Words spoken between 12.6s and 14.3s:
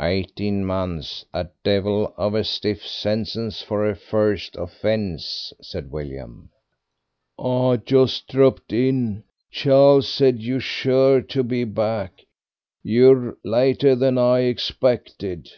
You're later than